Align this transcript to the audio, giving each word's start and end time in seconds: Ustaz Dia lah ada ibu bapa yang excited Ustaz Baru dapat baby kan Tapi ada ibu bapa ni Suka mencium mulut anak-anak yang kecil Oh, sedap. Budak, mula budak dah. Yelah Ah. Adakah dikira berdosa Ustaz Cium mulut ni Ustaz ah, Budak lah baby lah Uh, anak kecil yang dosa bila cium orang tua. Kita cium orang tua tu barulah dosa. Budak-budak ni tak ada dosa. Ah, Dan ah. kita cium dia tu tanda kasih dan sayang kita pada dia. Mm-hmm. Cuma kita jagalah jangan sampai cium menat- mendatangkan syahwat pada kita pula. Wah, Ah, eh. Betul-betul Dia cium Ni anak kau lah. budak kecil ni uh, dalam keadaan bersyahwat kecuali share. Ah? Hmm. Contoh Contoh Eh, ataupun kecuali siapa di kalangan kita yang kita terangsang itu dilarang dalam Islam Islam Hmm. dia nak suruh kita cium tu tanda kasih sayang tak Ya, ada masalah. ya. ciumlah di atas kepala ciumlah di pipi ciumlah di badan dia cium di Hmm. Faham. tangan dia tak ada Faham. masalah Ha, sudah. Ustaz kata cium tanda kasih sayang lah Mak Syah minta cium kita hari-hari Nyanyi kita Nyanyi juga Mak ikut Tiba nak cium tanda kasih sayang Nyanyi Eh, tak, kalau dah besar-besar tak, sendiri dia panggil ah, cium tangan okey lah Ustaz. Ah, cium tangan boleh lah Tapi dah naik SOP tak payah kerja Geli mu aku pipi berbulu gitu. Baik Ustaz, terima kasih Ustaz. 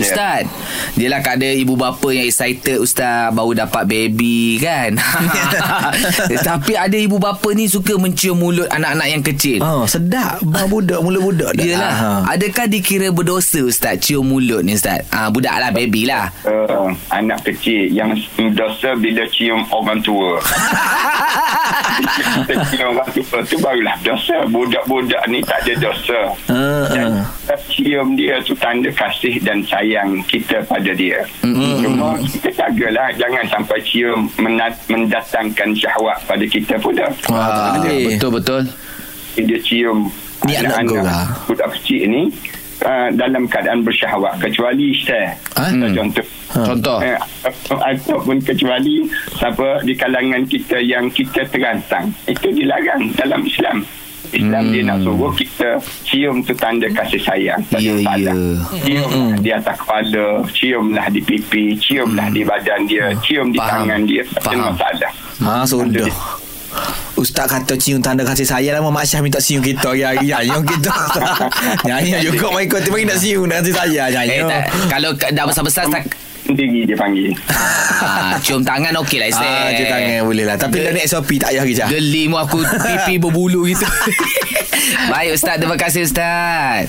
Ustaz 0.00 0.44
Dia 0.96 1.06
lah 1.08 1.20
ada 1.20 1.46
ibu 1.46 1.74
bapa 1.74 2.10
yang 2.10 2.24
excited 2.24 2.76
Ustaz 2.76 3.30
Baru 3.30 3.52
dapat 3.52 3.86
baby 3.86 4.58
kan 4.58 4.96
Tapi 6.50 6.72
ada 6.74 6.94
ibu 6.94 7.16
bapa 7.16 7.52
ni 7.52 7.66
Suka 7.66 7.94
mencium 7.94 8.34
mulut 8.34 8.66
anak-anak 8.66 9.06
yang 9.06 9.22
kecil 9.22 9.58
Oh, 9.60 9.84
sedap. 9.84 10.40
Budak, 10.42 10.98
mula 11.00 11.18
budak 11.20 11.50
dah. 11.54 11.62
Yelah 11.62 11.88
Ah. 11.90 12.20
Adakah 12.32 12.64
dikira 12.64 13.10
berdosa 13.10 13.60
Ustaz 13.60 13.98
Cium 14.00 14.24
mulut 14.24 14.62
ni 14.62 14.72
Ustaz 14.72 15.04
ah, 15.10 15.28
Budak 15.28 15.52
lah 15.54 15.70
baby 15.70 16.04
lah 16.04 16.32
Uh, 16.40 16.88
anak 17.12 17.42
kecil 17.44 17.90
yang 17.90 18.14
dosa 18.54 18.94
bila 18.96 19.22
cium 19.28 19.60
orang 19.70 20.00
tua. 20.00 20.40
Kita 22.48 22.54
cium 22.70 22.96
orang 22.96 23.10
tua 23.12 23.38
tu 23.44 23.56
barulah 23.58 23.96
dosa. 24.00 24.36
Budak-budak 24.48 25.22
ni 25.28 25.38
tak 25.44 25.60
ada 25.62 25.72
dosa. 25.78 26.18
Ah, 26.48 26.86
Dan 26.90 27.06
ah. 27.12 27.24
kita 27.28 27.39
cium 27.80 28.12
dia 28.12 28.36
tu 28.38 28.52
tanda 28.54 28.90
kasih 28.90 29.40
dan 29.40 29.64
sayang 29.64 30.20
kita 30.26 30.60
pada 30.62 30.92
dia. 30.92 31.24
Mm-hmm. 31.40 31.74
Cuma 31.80 32.12
kita 32.20 32.48
jagalah 32.52 33.08
jangan 33.14 33.44
sampai 33.48 33.78
cium 33.82 34.28
menat- 34.36 34.84
mendatangkan 34.86 35.72
syahwat 35.72 36.20
pada 36.24 36.44
kita 36.44 36.76
pula. 36.76 37.08
Wah, 37.26 37.72
Ah, 37.72 37.84
eh. 37.86 38.12
Betul-betul 38.12 38.68
Dia 39.34 39.58
cium 39.58 40.12
Ni 40.42 40.52
anak 40.54 40.84
kau 40.84 40.98
lah. 40.98 41.24
budak 41.46 41.68
kecil 41.74 42.04
ni 42.04 42.22
uh, 42.82 43.08
dalam 43.12 43.44
keadaan 43.44 43.80
bersyahwat 43.80 44.36
kecuali 44.38 44.92
share. 44.94 45.36
Ah? 45.54 45.68
Hmm. 45.68 45.88
Contoh 45.90 46.26
Contoh 46.50 46.98
Eh, 46.98 47.14
ataupun 47.70 48.42
kecuali 48.42 49.06
siapa 49.32 49.80
di 49.80 49.94
kalangan 49.94 50.42
kita 50.44 50.76
yang 50.78 51.06
kita 51.08 51.46
terangsang 51.46 52.10
itu 52.26 52.50
dilarang 52.50 53.14
dalam 53.14 53.40
Islam 53.42 53.86
Islam 54.32 54.62
Hmm. 54.62 54.72
dia 54.72 54.82
nak 54.84 54.98
suruh 55.00 55.32
kita 55.32 55.68
cium 56.02 56.36
tu 56.40 56.52
tanda 56.52 56.86
kasih 56.88 57.18
sayang 57.18 57.60
tak 57.66 57.78
Ya, 57.78 57.92
ada 57.92 58.00
masalah. 58.00 58.34
ya. 58.76 59.02
ciumlah 59.02 59.34
di 59.36 59.50
atas 59.50 59.74
kepala 59.76 60.24
ciumlah 60.48 61.06
di 61.08 61.20
pipi 61.20 61.64
ciumlah 61.76 62.26
di 62.28 62.42
badan 62.42 62.80
dia 62.84 63.10
cium 63.20 63.48
di 63.48 63.56
Hmm. 63.56 63.66
Faham. 63.66 63.80
tangan 63.82 64.00
dia 64.04 64.22
tak 64.24 64.40
ada 64.40 64.46
Faham. 64.46 64.72
masalah 64.72 65.10
Ha, 65.40 65.52
sudah. 65.64 66.08
Ustaz 67.12 67.44
kata 67.44 67.74
cium 67.74 67.98
tanda 67.98 68.22
kasih 68.22 68.46
sayang 68.46 68.78
lah 68.78 68.86
Mak 68.86 69.02
Syah 69.02 69.18
minta 69.18 69.36
cium 69.36 69.58
kita 69.58 69.90
hari-hari 69.90 70.30
Nyanyi 70.46 70.62
kita 70.62 70.92
Nyanyi 71.88 72.12
juga 72.22 72.46
Mak 72.48 72.62
ikut 72.64 72.80
Tiba 72.80 72.98
nak 73.02 73.18
cium 73.18 73.44
tanda 73.44 73.60
kasih 73.60 73.74
sayang 73.74 74.08
Nyanyi 74.14 74.32
Eh, 74.32 74.42
tak, 74.46 74.62
kalau 74.88 75.10
dah 75.12 75.44
besar-besar 75.44 75.84
tak, 75.88 76.06
sendiri 76.52 76.80
dia 76.86 76.96
panggil 76.96 77.30
ah, 78.00 78.34
cium 78.40 78.64
tangan 78.64 78.94
okey 79.04 79.18
lah 79.20 79.28
Ustaz. 79.28 79.46
Ah, 79.46 79.68
cium 79.76 79.88
tangan 79.88 80.20
boleh 80.24 80.44
lah 80.48 80.56
Tapi 80.56 80.76
dah 80.80 80.92
naik 80.96 81.06
SOP 81.06 81.30
tak 81.36 81.52
payah 81.52 81.62
kerja 81.66 81.84
Geli 81.90 82.24
mu 82.26 82.36
aku 82.40 82.62
pipi 82.64 83.20
berbulu 83.20 83.68
gitu. 83.68 83.84
Baik 85.12 85.36
Ustaz, 85.36 85.60
terima 85.60 85.76
kasih 85.76 86.06
Ustaz. 86.06 86.88